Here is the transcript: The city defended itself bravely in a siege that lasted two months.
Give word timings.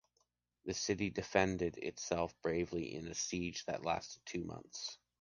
The 0.65 0.73
city 0.73 1.11
defended 1.11 1.77
itself 1.77 2.33
bravely 2.41 2.95
in 2.95 3.05
a 3.05 3.13
siege 3.13 3.63
that 3.65 3.85
lasted 3.85 4.23
two 4.25 4.43
months. 4.43 4.97